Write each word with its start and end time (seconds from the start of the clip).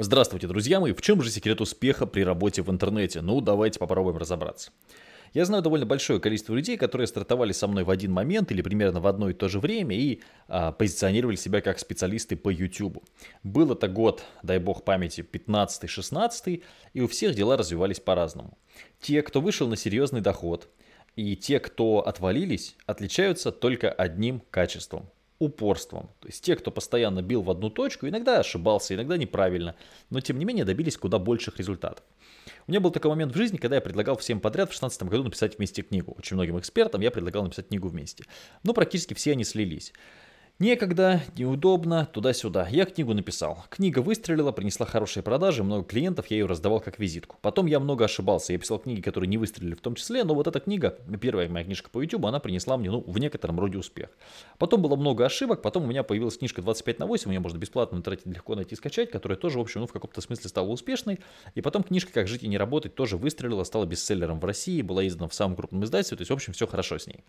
Здравствуйте, 0.00 0.46
друзья 0.46 0.78
мои! 0.78 0.92
В 0.92 1.02
чем 1.02 1.20
же 1.22 1.28
секрет 1.28 1.60
успеха 1.60 2.06
при 2.06 2.20
работе 2.20 2.62
в 2.62 2.70
интернете? 2.70 3.20
Ну, 3.20 3.40
давайте 3.40 3.80
попробуем 3.80 4.16
разобраться. 4.16 4.70
Я 5.34 5.44
знаю 5.44 5.60
довольно 5.60 5.86
большое 5.86 6.20
количество 6.20 6.54
людей, 6.54 6.76
которые 6.76 7.08
стартовали 7.08 7.50
со 7.50 7.66
мной 7.66 7.82
в 7.82 7.90
один 7.90 8.12
момент 8.12 8.52
или 8.52 8.62
примерно 8.62 9.00
в 9.00 9.08
одно 9.08 9.28
и 9.28 9.32
то 9.32 9.48
же 9.48 9.58
время 9.58 9.96
и 9.96 10.20
а, 10.46 10.70
позиционировали 10.70 11.34
себя 11.34 11.60
как 11.62 11.80
специалисты 11.80 12.36
по 12.36 12.48
YouTube. 12.48 13.04
Был 13.42 13.72
это 13.72 13.88
год, 13.88 14.22
дай 14.44 14.60
бог 14.60 14.84
памяти, 14.84 15.22
15-16, 15.22 16.62
и 16.92 17.00
у 17.00 17.08
всех 17.08 17.34
дела 17.34 17.56
развивались 17.56 17.98
по-разному. 17.98 18.56
Те, 19.00 19.20
кто 19.22 19.40
вышел 19.40 19.66
на 19.66 19.74
серьезный 19.74 20.20
доход, 20.20 20.68
и 21.16 21.34
те, 21.34 21.58
кто 21.58 22.06
отвалились, 22.06 22.76
отличаются 22.86 23.50
только 23.50 23.90
одним 23.90 24.44
качеством 24.52 25.10
упорством. 25.38 26.10
То 26.20 26.28
есть 26.28 26.42
те, 26.42 26.56
кто 26.56 26.70
постоянно 26.70 27.22
бил 27.22 27.42
в 27.42 27.50
одну 27.50 27.70
точку, 27.70 28.08
иногда 28.08 28.40
ошибался, 28.40 28.94
иногда 28.94 29.16
неправильно, 29.16 29.76
но 30.10 30.20
тем 30.20 30.38
не 30.38 30.44
менее 30.44 30.64
добились 30.64 30.96
куда 30.96 31.18
больших 31.18 31.58
результатов. 31.58 32.04
У 32.66 32.70
меня 32.70 32.80
был 32.80 32.90
такой 32.90 33.10
момент 33.10 33.32
в 33.32 33.36
жизни, 33.36 33.56
когда 33.56 33.76
я 33.76 33.82
предлагал 33.82 34.16
всем 34.16 34.40
подряд 34.40 34.68
в 34.68 34.72
2016 34.72 35.02
году 35.04 35.24
написать 35.24 35.58
вместе 35.58 35.82
книгу. 35.82 36.14
Очень 36.18 36.36
многим 36.36 36.58
экспертам 36.58 37.00
я 37.00 37.10
предлагал 37.10 37.44
написать 37.44 37.68
книгу 37.68 37.88
вместе. 37.88 38.24
Но 38.62 38.74
практически 38.74 39.14
все 39.14 39.32
они 39.32 39.44
слились. 39.44 39.92
Некогда, 40.60 41.22
неудобно, 41.36 42.08
туда-сюда. 42.12 42.66
Я 42.68 42.84
книгу 42.84 43.14
написал. 43.14 43.64
Книга 43.70 44.00
выстрелила, 44.00 44.50
принесла 44.50 44.86
хорошие 44.86 45.22
продажи, 45.22 45.62
много 45.62 45.84
клиентов, 45.84 46.26
я 46.30 46.38
ее 46.38 46.46
раздавал 46.46 46.80
как 46.80 46.98
визитку. 46.98 47.36
Потом 47.42 47.66
я 47.66 47.78
много 47.78 48.06
ошибался, 48.06 48.52
я 48.52 48.58
писал 48.58 48.80
книги, 48.80 49.00
которые 49.00 49.28
не 49.28 49.38
выстрелили 49.38 49.74
в 49.74 49.80
том 49.80 49.94
числе, 49.94 50.24
но 50.24 50.34
вот 50.34 50.48
эта 50.48 50.58
книга, 50.58 50.98
первая 51.20 51.48
моя 51.48 51.64
книжка 51.64 51.90
по 51.90 52.02
YouTube, 52.02 52.26
она 52.26 52.40
принесла 52.40 52.76
мне, 52.76 52.90
ну, 52.90 53.04
в 53.06 53.20
некотором 53.20 53.60
роде 53.60 53.78
успех. 53.78 54.08
Потом 54.58 54.82
было 54.82 54.96
много 54.96 55.24
ошибок, 55.24 55.62
потом 55.62 55.84
у 55.84 55.86
меня 55.86 56.02
появилась 56.02 56.38
книжка 56.38 56.60
25 56.60 56.98
на 56.98 57.06
8, 57.06 57.32
ее 57.32 57.38
можно 57.38 57.56
бесплатно 57.56 57.96
в 57.96 58.00
интернете 58.00 58.28
легко 58.28 58.56
найти 58.56 58.74
и 58.74 58.76
скачать, 58.76 59.12
которая 59.12 59.38
тоже, 59.38 59.58
в 59.58 59.60
общем, 59.60 59.82
ну, 59.82 59.86
в 59.86 59.92
каком-то 59.92 60.20
смысле 60.20 60.48
стала 60.48 60.66
успешной. 60.66 61.20
И 61.54 61.60
потом 61.60 61.84
книжка 61.84 62.12
«Как 62.12 62.26
жить 62.26 62.42
и 62.42 62.48
не 62.48 62.58
работать» 62.58 62.96
тоже 62.96 63.16
выстрелила, 63.16 63.62
стала 63.62 63.84
бестселлером 63.84 64.40
в 64.40 64.44
России, 64.44 64.82
была 64.82 65.06
издана 65.06 65.28
в 65.28 65.34
самом 65.34 65.54
крупном 65.54 65.84
издательстве, 65.84 66.16
то 66.16 66.22
есть, 66.22 66.30
в 66.32 66.34
общем, 66.34 66.52
все 66.52 66.66
хорошо 66.66 66.98
с 66.98 67.06
ней. 67.06 67.22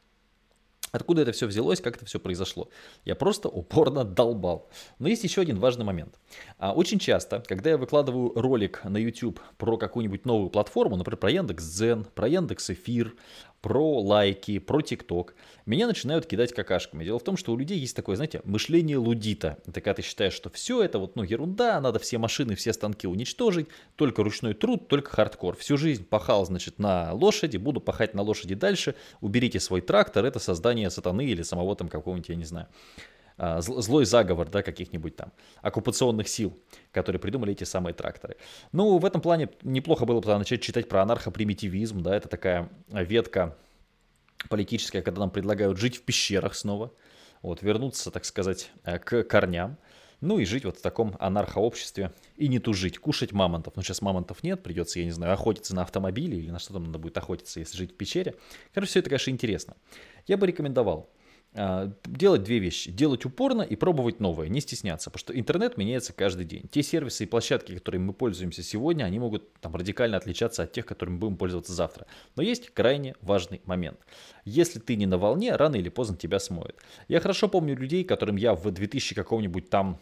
Откуда 0.91 1.21
это 1.21 1.31
все 1.31 1.47
взялось, 1.47 1.81
как 1.81 1.97
это 1.97 2.05
все 2.05 2.19
произошло? 2.19 2.69
Я 3.05 3.15
просто 3.15 3.49
упорно 3.49 4.03
долбал. 4.03 4.69
Но 4.97 5.07
есть 5.07 5.23
еще 5.23 5.41
один 5.41 5.59
важный 5.59 5.85
момент. 5.85 6.19
А, 6.57 6.73
очень 6.73 6.99
часто, 6.99 7.43
когда 7.47 7.71
я 7.71 7.77
выкладываю 7.77 8.33
ролик 8.35 8.81
на 8.83 8.97
YouTube 8.97 9.39
про 9.57 9.77
какую-нибудь 9.77 10.25
новую 10.25 10.49
платформу, 10.49 10.95
например, 10.95 11.17
про 11.17 11.31
Яндекс.Дзен, 11.31 12.05
про 12.15 12.27
Яндекс.Эфир, 12.27 13.15
про 13.61 13.99
лайки, 14.01 14.59
про 14.59 14.81
ТикТок, 14.81 15.35
меня 15.65 15.87
начинают 15.87 16.25
кидать 16.25 16.53
какашками. 16.53 17.03
Дело 17.03 17.19
в 17.19 17.23
том, 17.23 17.37
что 17.37 17.51
у 17.51 17.57
людей 17.57 17.77
есть 17.77 17.95
такое, 17.95 18.15
знаете, 18.15 18.41
мышление 18.43 18.97
лудита. 18.97 19.57
Это 19.65 19.81
когда 19.81 19.95
ты 19.95 20.01
считаешь, 20.01 20.33
что 20.33 20.49
все 20.49 20.81
это 20.81 20.99
вот, 20.99 21.15
ну, 21.15 21.23
ерунда, 21.23 21.79
надо 21.81 21.99
все 21.99 22.17
машины, 22.17 22.55
все 22.55 22.73
станки 22.73 23.07
уничтожить, 23.07 23.67
только 23.95 24.23
ручной 24.23 24.53
труд, 24.53 24.87
только 24.87 25.11
хардкор. 25.11 25.55
Всю 25.57 25.77
жизнь 25.77 26.05
пахал, 26.05 26.45
значит, 26.45 26.79
на 26.79 27.13
лошади, 27.13 27.57
буду 27.57 27.81
пахать 27.81 28.13
на 28.13 28.21
лошади 28.21 28.55
дальше, 28.55 28.95
уберите 29.21 29.59
свой 29.59 29.81
трактор, 29.81 30.25
это 30.25 30.39
создание 30.39 30.89
сатаны 30.89 31.25
или 31.25 31.41
самого 31.41 31.75
там 31.75 31.89
какого-нибудь, 31.89 32.29
я 32.29 32.35
не 32.35 32.45
знаю, 32.45 32.67
злой 33.59 34.05
заговор, 34.05 34.49
да, 34.49 34.61
каких-нибудь 34.61 35.15
там 35.15 35.31
оккупационных 35.61 36.27
сил, 36.27 36.57
которые 36.91 37.19
придумали 37.19 37.53
эти 37.53 37.63
самые 37.63 37.93
тракторы. 37.93 38.37
Ну, 38.71 38.97
в 38.97 39.05
этом 39.05 39.21
плане 39.21 39.49
неплохо 39.63 40.05
было 40.05 40.19
бы 40.19 40.37
начать 40.37 40.61
читать 40.61 40.89
про 40.89 41.01
анархопримитивизм, 41.01 42.01
да, 42.01 42.15
это 42.15 42.27
такая 42.27 42.69
ветка 42.89 43.57
политическая, 44.49 45.01
когда 45.01 45.21
нам 45.21 45.31
предлагают 45.31 45.77
жить 45.77 45.97
в 45.97 46.03
пещерах 46.03 46.55
снова, 46.55 46.93
вот, 47.41 47.61
вернуться, 47.61 48.11
так 48.11 48.25
сказать, 48.25 48.71
э, 48.83 48.99
к 48.99 49.23
корням, 49.23 49.77
ну 50.21 50.39
и 50.39 50.45
жить 50.45 50.65
вот 50.65 50.77
в 50.77 50.81
таком 50.81 51.15
анархообществе 51.19 52.13
и 52.35 52.47
не 52.47 52.59
тужить, 52.59 52.99
кушать 52.99 53.31
мамонтов. 53.31 53.75
Но 53.75 53.81
сейчас 53.81 54.01
мамонтов 54.01 54.43
нет, 54.43 54.61
придется, 54.61 54.99
я 54.99 55.05
не 55.05 55.11
знаю, 55.11 55.33
охотиться 55.33 55.73
на 55.73 55.83
автомобиле 55.83 56.37
или 56.37 56.51
на 56.51 56.59
что 56.59 56.73
там 56.73 56.85
надо 56.85 56.99
будет 56.99 57.17
охотиться, 57.17 57.59
если 57.59 57.77
жить 57.77 57.93
в 57.93 57.95
пещере. 57.95 58.35
Короче, 58.73 58.89
все 58.89 58.99
это, 58.99 59.09
конечно, 59.09 59.31
интересно. 59.31 59.77
Я 60.27 60.37
бы 60.37 60.45
рекомендовал 60.45 61.09
а, 61.09 61.18
делать 61.53 62.43
две 62.43 62.59
вещи. 62.59 62.91
Делать 62.91 63.25
упорно 63.25 63.63
и 63.63 63.75
пробовать 63.75 64.19
новое, 64.19 64.49
не 64.49 64.61
стесняться, 64.61 65.09
потому 65.09 65.19
что 65.19 65.39
интернет 65.39 65.77
меняется 65.77 66.13
каждый 66.13 66.45
день. 66.45 66.67
Те 66.71 66.83
сервисы 66.83 67.23
и 67.23 67.27
площадки, 67.27 67.73
которыми 67.73 68.05
мы 68.05 68.13
пользуемся 68.13 68.61
сегодня, 68.61 69.05
они 69.05 69.19
могут 69.19 69.51
там, 69.59 69.75
радикально 69.75 70.17
отличаться 70.17 70.63
от 70.63 70.71
тех, 70.71 70.85
которыми 70.85 71.15
мы 71.15 71.19
будем 71.21 71.37
пользоваться 71.37 71.73
завтра. 71.73 72.05
Но 72.35 72.43
есть 72.43 72.69
крайне 72.69 73.15
важный 73.21 73.61
момент. 73.65 73.99
Если 74.45 74.79
ты 74.79 74.95
не 74.95 75.07
на 75.07 75.17
волне, 75.17 75.55
рано 75.55 75.75
или 75.75 75.89
поздно 75.89 76.17
тебя 76.17 76.39
смоет. 76.39 76.75
Я 77.07 77.19
хорошо 77.19 77.47
помню 77.47 77.75
людей, 77.75 78.03
которым 78.03 78.35
я 78.35 78.53
в 78.53 78.69
2000 78.69 79.15
каком-нибудь 79.15 79.69
там 79.69 79.99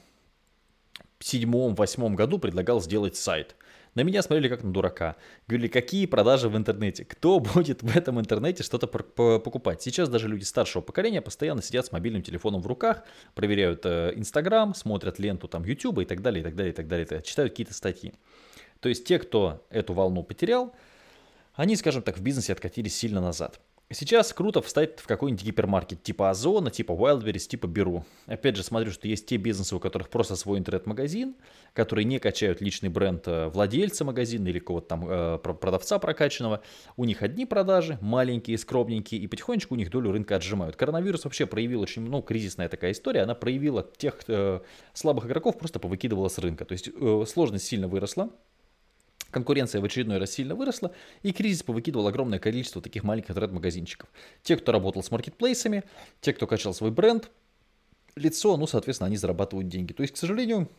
седьмом-восьмом 1.20 2.16
году 2.16 2.40
предлагал 2.40 2.82
сделать 2.82 3.16
сайт– 3.16 3.56
на 3.98 4.02
меня 4.02 4.22
смотрели 4.22 4.48
как 4.48 4.64
на 4.64 4.72
дурака. 4.72 5.16
Говорили, 5.48 5.70
какие 5.70 6.06
продажи 6.06 6.50
в 6.50 6.56
интернете? 6.56 7.04
Кто 7.04 7.40
будет 7.56 7.82
в 7.82 7.98
этом 7.98 8.20
интернете 8.20 8.62
что-то 8.62 8.86
покупать? 8.86 9.82
Сейчас 9.82 10.08
даже 10.08 10.28
люди 10.28 10.44
старшего 10.44 10.84
поколения 10.84 11.20
постоянно 11.20 11.64
сидят 11.64 11.88
с 11.88 11.92
мобильным 11.92 12.22
телефоном 12.22 12.62
в 12.62 12.68
руках, 12.68 13.04
проверяют 13.34 13.88
э, 13.88 14.14
Инстаграм, 14.16 14.76
смотрят 14.76 15.18
ленту 15.18 15.48
там 15.48 15.64
YouTube 15.64 15.98
и 16.00 16.06
так 16.06 16.22
далее, 16.22 16.42
и 16.42 16.44
так 16.44 16.56
далее, 16.56 16.74
и 16.74 16.76
так 16.76 16.88
далее, 16.88 17.24
читают 17.24 17.54
какие-то 17.54 17.74
статьи. 17.74 18.14
То 18.82 18.90
есть 18.90 19.04
те, 19.04 19.18
кто 19.18 19.66
эту 19.72 19.94
волну 19.94 20.22
потерял, 20.22 20.76
они, 21.56 21.76
скажем 21.76 22.04
так, 22.04 22.20
в 22.20 22.22
бизнесе 22.22 22.54
откатились 22.54 22.96
сильно 22.96 23.20
назад. 23.20 23.60
Сейчас 23.90 24.34
круто 24.34 24.62
встать 24.62 25.00
в 25.00 25.08
какой-нибудь 25.08 25.46
гипермаркет 25.46 26.04
типа 26.04 26.30
Озона, 26.30 26.70
типа 26.70 26.92
Wildberries, 26.92 27.48
типа 27.48 27.68
Беру. 27.68 28.04
Опять 28.26 28.58
же, 28.58 28.64
смотрю, 28.64 28.92
что 28.92 29.08
есть 29.08 29.26
те 29.28 29.38
бизнесы, 29.38 29.78
у 29.78 29.80
которых 29.80 30.10
просто 30.10 30.36
свой 30.36 30.60
интернет-магазин, 30.60 31.36
которые 31.72 32.04
не 32.04 32.20
качают 32.20 32.60
личный 32.60 32.90
бренд 32.90 33.26
э, 33.30 33.48
владельца 33.48 34.04
магазина 34.04 34.50
или 34.50 34.60
какого-то 34.60 34.88
там 34.88 35.06
э, 35.08 35.38
продавца 35.38 36.00
прокачанного. 36.00 36.62
У 36.98 37.06
них 37.06 37.22
одни 37.22 37.46
продажи, 37.46 37.98
маленькие, 38.02 38.58
скромненькие, 38.58 39.22
и 39.22 39.28
потихонечку 39.28 39.76
у 39.76 39.78
них 39.78 39.90
долю 39.90 40.12
рынка 40.12 40.36
отжимают. 40.36 40.76
Коронавирус 40.76 41.24
вообще 41.24 41.46
проявил 41.46 41.80
очень, 41.80 42.02
ну, 42.02 42.22
кризисная 42.22 42.68
такая 42.68 42.92
история, 42.92 43.22
она 43.22 43.36
проявила 43.36 43.90
тех 43.96 44.20
э, 44.28 44.60
слабых 44.94 45.28
игроков, 45.28 45.58
просто 45.58 45.80
повыкидывала 45.80 46.28
с 46.28 46.38
рынка. 46.40 46.66
То 46.66 46.74
есть 46.74 46.90
э, 46.94 47.24
сложность 47.26 47.66
сильно 47.66 47.88
выросла, 47.88 48.32
Конкуренция 49.32 49.82
в 49.82 49.86
очередной 49.86 50.18
раз 50.18 50.32
сильно 50.32 50.56
выросла, 50.56 50.94
и 51.24 51.32
кризис 51.32 51.64
повыкидывал 51.64 52.08
огромное 52.08 52.40
количество 52.40 52.82
таких 52.82 53.04
маленьких 53.04 53.32
интернет-магазинчиков. 53.32 54.10
Те, 54.44 54.58
кто 54.58 54.72
работал 54.72 55.04
с 55.04 55.12
маркетплейсами, 55.12 55.84
те, 56.22 56.34
кто 56.34 56.48
качал 56.48 56.74
свой 56.74 56.92
бренд, 56.92 57.30
лицо, 58.16 58.56
ну, 58.58 58.68
соответственно, 58.68 59.08
они 59.08 59.18
зарабатывают 59.18 59.68
деньги. 59.68 59.94
То 59.94 60.02
есть, 60.02 60.14
к 60.14 60.18
сожалению, 60.18 60.70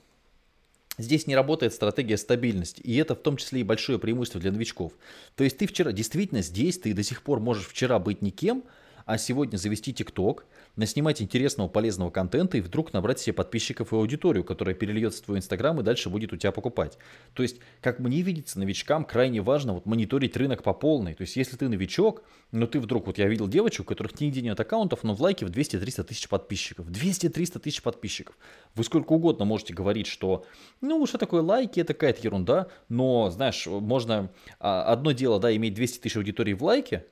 Здесь 0.99 1.29
не 1.29 1.37
работает 1.37 1.73
стратегия 1.73 2.17
стабильности, 2.17 2.81
и 2.81 2.97
это 2.97 3.15
в 3.15 3.21
том 3.21 3.37
числе 3.37 3.61
и 3.61 3.63
большое 3.63 4.01
преимущество 4.01 4.41
для 4.41 4.51
новичков. 4.51 4.93
То 5.37 5.45
есть 5.45 5.57
ты 5.57 5.69
вчера, 5.69 5.93
действительно, 5.93 6.43
здесь 6.43 6.77
ты 6.77 6.93
до 6.93 7.05
сих 7.05 7.23
пор 7.23 7.39
можешь 7.39 7.69
вчера 7.69 8.01
быть 8.01 8.21
никем, 8.21 8.65
а 9.09 9.17
сегодня 9.17 9.57
завести 9.57 9.95
ТикТок, 9.95 10.45
наснимать 10.77 11.23
интересного, 11.23 11.67
полезного 11.67 12.11
контента 12.11 12.59
и 12.59 12.61
вдруг 12.61 12.93
набрать 12.93 13.19
себе 13.19 13.33
подписчиков 13.33 13.95
и 13.95 13.97
аудиторию, 13.97 14.45
которая 14.45 14.75
перельется 14.75 15.23
в 15.23 15.25
твой 15.25 15.39
Инстаграм 15.39 15.81
и 15.81 15.83
дальше 15.83 16.11
будет 16.11 16.35
у 16.35 16.37
тебя 16.37 16.53
покупать. 16.53 16.99
То 17.33 17.43
есть, 17.43 17.57
как 17.81 18.01
мне 18.01 18.21
видится, 18.21 18.59
новичкам 18.59 19.07
крайне 19.07 19.41
важно 19.41 19.73
вот 19.73 19.87
мониторить 19.87 20.37
рынок 20.37 20.63
по 20.63 20.75
полной. 20.75 21.15
То 21.15 21.23
есть, 21.23 21.37
если 21.37 21.57
ты 21.57 21.71
новичок, 21.71 22.23
но 22.53 22.67
ты 22.67 22.81
вдруг, 22.81 23.07
вот 23.07 23.17
я 23.17 23.29
видел 23.29 23.49
девочек, 23.49 23.81
у 23.81 23.85
которых 23.85 24.21
нигде 24.21 24.43
нет 24.43 24.61
аккаунтов, 24.61 25.03
но 25.05 25.15
в 25.15 25.23
лайке 25.23 25.47
в 25.47 25.51
200-300 25.51 26.05
тысяч 26.05 26.29
подписчиков. 26.29 26.89
200-300 26.89 27.61
тысяч 27.61 27.81
подписчиков. 27.81 28.37
Вы 28.75 28.85
сколько 28.85 29.15
угодно 29.15 29.47
можете 29.47 29.73
говорить, 29.73 30.07
что, 30.07 30.45
ну, 30.83 31.07
что 31.07 31.17
такое 31.17 31.41
лайки, 31.41 31.81
это 31.81 31.95
какая-то 31.95 32.21
ерунда, 32.23 32.67
но, 32.91 33.31
знаешь, 33.31 33.67
можно 33.67 34.31
а, 34.61 34.83
одно 34.83 35.13
дело, 35.13 35.41
да, 35.41 35.57
иметь 35.57 35.73
200 35.73 36.01
тысяч 36.01 36.17
аудиторий 36.19 36.53
в 36.53 36.63
лайке, 36.63 37.07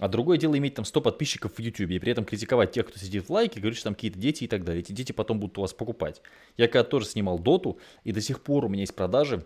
а 0.00 0.08
другое 0.08 0.38
дело 0.38 0.56
иметь 0.56 0.74
там 0.74 0.84
100 0.84 1.00
подписчиков 1.02 1.52
в 1.54 1.58
YouTube 1.60 1.90
и 1.90 1.98
при 1.98 2.10
этом 2.10 2.24
критиковать 2.24 2.72
тех, 2.72 2.88
кто 2.88 2.98
сидит 2.98 3.28
в 3.28 3.30
лайке, 3.30 3.60
говорить, 3.60 3.76
что 3.76 3.84
там 3.84 3.94
какие-то 3.94 4.18
дети 4.18 4.44
и 4.44 4.46
так 4.48 4.64
далее. 4.64 4.80
Эти 4.80 4.92
дети 4.92 5.12
потом 5.12 5.38
будут 5.38 5.58
у 5.58 5.60
вас 5.60 5.74
покупать. 5.74 6.22
Я 6.56 6.68
когда 6.68 6.84
тоже 6.84 7.06
снимал 7.06 7.38
доту, 7.38 7.78
и 8.02 8.10
до 8.10 8.22
сих 8.22 8.40
пор 8.40 8.64
у 8.64 8.68
меня 8.68 8.80
есть 8.80 8.94
продажи 8.94 9.44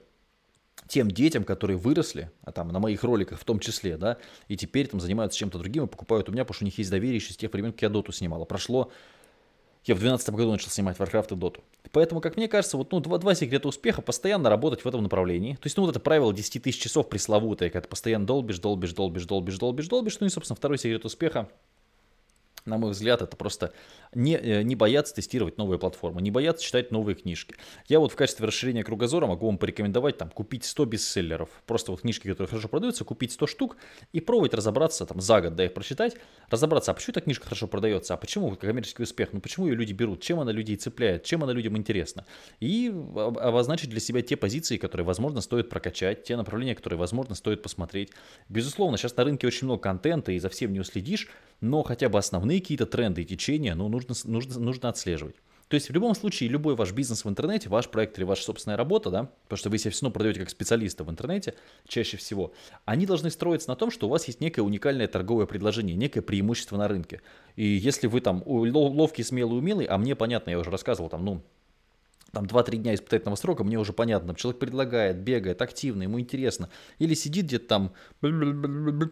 тем 0.86 1.10
детям, 1.10 1.44
которые 1.44 1.76
выросли, 1.76 2.30
а 2.42 2.52
там 2.52 2.68
на 2.68 2.78
моих 2.78 3.02
роликах 3.02 3.40
в 3.40 3.44
том 3.44 3.58
числе, 3.58 3.96
да, 3.96 4.18
и 4.46 4.56
теперь 4.56 4.86
там 4.86 5.00
занимаются 5.00 5.38
чем-то 5.38 5.58
другим 5.58 5.84
и 5.84 5.88
покупают 5.88 6.28
у 6.28 6.32
меня, 6.32 6.44
потому 6.44 6.54
что 6.54 6.64
у 6.64 6.66
них 6.66 6.78
есть 6.78 6.90
доверие 6.90 7.16
еще 7.16 7.32
с 7.32 7.36
тех 7.36 7.52
времен, 7.52 7.72
как 7.72 7.82
я 7.82 7.88
доту 7.88 8.12
снимал. 8.12 8.42
А 8.42 8.44
прошло 8.44 8.92
я 9.84 9.94
в 9.94 9.98
2012 9.98 10.30
году 10.30 10.52
начал 10.52 10.70
снимать 10.70 10.96
Warcraft 10.98 11.34
и 11.34 11.38
Dota. 11.38 11.60
Поэтому, 11.92 12.20
как 12.20 12.36
мне 12.36 12.48
кажется, 12.48 12.76
вот 12.76 12.90
ну, 12.92 13.00
два, 13.00 13.18
два 13.18 13.34
секрета 13.34 13.68
успеха 13.68 14.02
постоянно 14.02 14.48
работать 14.48 14.84
в 14.84 14.88
этом 14.88 15.02
направлении. 15.02 15.54
То 15.54 15.66
есть, 15.66 15.76
ну, 15.76 15.84
вот 15.84 15.90
это 15.90 16.00
правило 16.00 16.32
10 16.32 16.62
тысяч 16.62 16.80
часов 16.80 17.08
пресловутое, 17.08 17.68
когда 17.68 17.82
ты 17.82 17.88
постоянно 17.88 18.26
долбишь, 18.26 18.58
долбишь, 18.58 18.92
долбишь, 18.92 19.24
долбишь, 19.24 19.58
долбишь, 19.58 19.88
долбишь. 19.88 20.20
Ну 20.20 20.26
и, 20.26 20.30
собственно, 20.30 20.56
второй 20.56 20.78
секрет 20.78 21.04
успеха 21.04 21.48
на 22.66 22.78
мой 22.78 22.92
взгляд, 22.92 23.20
это 23.20 23.36
просто 23.36 23.72
не, 24.14 24.36
э, 24.36 24.62
не 24.62 24.74
бояться 24.74 25.14
тестировать 25.14 25.58
новые 25.58 25.78
платформы, 25.78 26.22
не 26.22 26.30
бояться 26.30 26.64
читать 26.64 26.90
новые 26.90 27.14
книжки. 27.14 27.54
Я 27.88 28.00
вот 28.00 28.12
в 28.12 28.16
качестве 28.16 28.46
расширения 28.46 28.82
кругозора 28.82 29.26
могу 29.26 29.46
вам 29.46 29.58
порекомендовать 29.58 30.16
там 30.16 30.30
купить 30.30 30.64
100 30.64 30.86
бестселлеров, 30.86 31.50
просто 31.66 31.90
вот 31.90 32.00
книжки, 32.00 32.28
которые 32.28 32.48
хорошо 32.48 32.68
продаются, 32.68 33.04
купить 33.04 33.32
100 33.32 33.46
штук 33.46 33.76
и 34.12 34.20
пробовать 34.20 34.54
разобраться 34.54 35.04
там 35.04 35.20
за 35.20 35.42
год, 35.42 35.56
да, 35.56 35.64
их 35.66 35.74
прочитать, 35.74 36.16
разобраться, 36.48 36.92
а 36.92 36.94
почему 36.94 37.12
эта 37.12 37.20
книжка 37.20 37.44
хорошо 37.44 37.66
продается, 37.66 38.14
а 38.14 38.16
почему 38.16 38.56
коммерческий 38.56 39.02
успех, 39.02 39.30
ну 39.32 39.40
почему 39.40 39.66
ее 39.66 39.74
люди 39.74 39.92
берут, 39.92 40.22
чем 40.22 40.40
она 40.40 40.50
людей 40.50 40.76
цепляет, 40.76 41.24
чем 41.24 41.42
она 41.44 41.52
людям 41.52 41.76
интересна. 41.76 42.24
И 42.60 42.88
обозначить 43.14 43.90
для 43.90 44.00
себя 44.00 44.22
те 44.22 44.36
позиции, 44.36 44.78
которые, 44.78 45.04
возможно, 45.04 45.42
стоит 45.42 45.68
прокачать, 45.68 46.22
те 46.22 46.36
направления, 46.36 46.74
которые, 46.74 46.98
возможно, 46.98 47.34
стоит 47.34 47.62
посмотреть. 47.62 48.10
Безусловно, 48.48 48.96
сейчас 48.96 49.16
на 49.16 49.24
рынке 49.24 49.46
очень 49.46 49.66
много 49.66 49.82
контента, 49.82 50.32
и 50.32 50.38
за 50.38 50.48
всем 50.48 50.72
не 50.72 50.80
уследишь, 50.80 51.28
но 51.60 51.82
хотя 51.82 52.08
бы 52.08 52.18
основные 52.18 52.53
какие-то 52.60 52.86
тренды 52.86 53.22
и 53.22 53.24
течения, 53.24 53.74
ну, 53.74 53.88
нужно, 53.88 54.14
нужно, 54.24 54.58
нужно 54.58 54.88
отслеживать. 54.88 55.36
То 55.68 55.76
есть 55.76 55.88
в 55.88 55.92
любом 55.92 56.14
случае 56.14 56.50
любой 56.50 56.74
ваш 56.74 56.92
бизнес 56.92 57.24
в 57.24 57.28
интернете, 57.28 57.68
ваш 57.68 57.88
проект 57.88 58.18
или 58.18 58.24
ваша 58.24 58.44
собственная 58.44 58.76
работа, 58.76 59.10
да, 59.10 59.30
потому 59.44 59.56
что 59.56 59.70
вы 59.70 59.78
себя 59.78 59.90
все 59.90 60.02
равно 60.02 60.12
продаете 60.12 60.40
как 60.40 60.50
специалиста 60.50 61.04
в 61.04 61.10
интернете 61.10 61.54
чаще 61.88 62.16
всего, 62.16 62.52
они 62.84 63.06
должны 63.06 63.30
строиться 63.30 63.68
на 63.70 63.76
том, 63.76 63.90
что 63.90 64.06
у 64.06 64.10
вас 64.10 64.26
есть 64.26 64.40
некое 64.40 64.62
уникальное 64.62 65.08
торговое 65.08 65.46
предложение, 65.46 65.96
некое 65.96 66.20
преимущество 66.20 66.76
на 66.76 66.86
рынке. 66.86 67.22
И 67.56 67.64
если 67.64 68.06
вы 68.06 68.20
там 68.20 68.42
ловкий, 68.46 69.24
смелый, 69.24 69.58
умелый, 69.58 69.86
а 69.86 69.96
мне 69.96 70.14
понятно, 70.14 70.50
я 70.50 70.58
уже 70.58 70.70
рассказывал 70.70 71.08
там, 71.08 71.24
ну, 71.24 71.42
там 72.34 72.44
2-3 72.44 72.76
дня 72.76 72.94
испытательного 72.94 73.36
срока, 73.36 73.64
мне 73.64 73.78
уже 73.78 73.92
понятно, 73.92 74.34
человек 74.34 74.60
предлагает, 74.60 75.18
бегает, 75.18 75.62
активно, 75.62 76.02
ему 76.02 76.20
интересно, 76.20 76.68
или 76.98 77.14
сидит 77.14 77.46
где-то 77.46 77.66
там, 77.66 77.92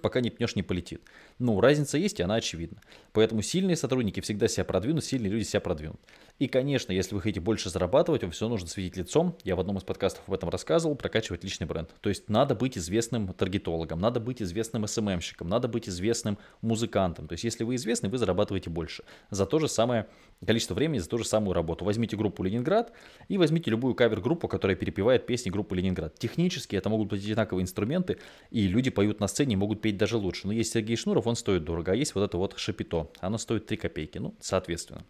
пока 0.03 0.21
не 0.21 0.31
пнешь, 0.31 0.57
не 0.57 0.63
полетит. 0.63 1.03
Ну, 1.39 1.61
разница 1.61 1.97
есть, 1.97 2.21
и 2.21 2.23
она 2.23 2.35
очевидна. 2.35 2.81
Поэтому 3.13 3.43
сильные 3.43 3.77
сотрудники 3.77 4.21
всегда 4.21 4.49
себя 4.49 4.65
продвинут, 4.65 5.05
сильные 5.05 5.31
люди 5.31 5.45
себя 5.45 5.61
продвинут. 5.61 6.01
И, 6.43 6.49
конечно, 6.49 6.91
если 6.91 7.15
вы 7.15 7.21
хотите 7.21 7.39
больше 7.39 7.71
зарабатывать, 7.71 8.23
вам 8.23 8.33
все 8.33 8.49
нужно 8.49 8.67
светить 8.67 8.97
лицом. 8.97 9.39
Я 9.45 9.55
в 9.55 9.61
одном 9.61 9.77
из 9.77 9.85
подкастов 9.85 10.25
об 10.27 10.35
этом 10.35 10.49
рассказывал, 10.49 10.97
прокачивать 10.97 11.45
личный 11.45 11.69
бренд. 11.69 11.95
То 12.01 12.09
есть 12.09 12.29
надо 12.29 12.57
быть 12.57 12.77
известным 12.77 13.33
таргетологом, 13.33 14.01
надо 14.01 14.19
быть 14.19 14.43
известным 14.43 14.85
СММщиком, 14.85 15.49
надо 15.49 15.69
быть 15.69 15.89
известным 15.89 16.39
музыкантом. 16.61 17.29
То 17.29 17.35
есть 17.35 17.45
если 17.45 17.63
вы 17.63 17.77
известны, 17.77 18.09
вы 18.09 18.19
зарабатываете 18.19 18.71
больше. 18.71 19.05
За 19.31 19.47
то 19.47 19.61
же 19.61 19.69
самое 19.69 20.09
количество 20.45 20.75
времени, 20.75 20.99
за 20.99 21.09
ту 21.09 21.19
же 21.19 21.25
самую 21.25 21.55
работу. 21.55 21.85
Возьмите 21.85 22.17
группу 22.17 22.43
«Ленинград» 22.43 22.93
и 23.29 23.39
возьмите 23.39 23.71
любую 23.71 23.95
кавер-группу, 23.95 24.49
которая 24.49 24.77
перепевает 24.77 25.27
песни 25.27 25.49
группы 25.49 25.77
«Ленинград». 25.77 26.19
Технически 26.19 26.75
это 26.75 26.89
могут 26.89 27.07
быть 27.07 27.23
одинаковые 27.23 27.63
инструменты, 27.63 28.19
и 28.51 28.67
люди 28.67 28.91
поют 28.91 29.21
на 29.21 29.29
сцене 29.29 29.53
и 29.53 29.57
могут 29.57 29.81
петь 29.81 29.97
даже 29.97 30.17
лучше. 30.17 30.49
Но 30.49 30.53
есть 30.53 30.73
Сергей 30.73 30.97
Шнуров, 30.97 31.29
он 31.29 31.37
стоит 31.37 31.63
дорого, 31.63 31.93
а 31.93 31.95
есть 31.95 32.17
вот 32.17 32.25
это 32.25 32.37
вот 32.37 32.59
шапито, 32.59 33.13
оно 33.21 33.39
стоит 33.39 33.67
3 33.67 33.77
копейки, 33.77 34.19
ну, 34.19 34.35
соответственно. 34.41 35.05